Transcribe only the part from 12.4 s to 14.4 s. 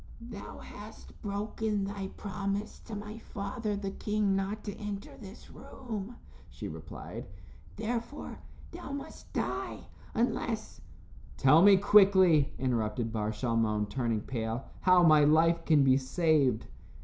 interrupted Bar Shalmon, turning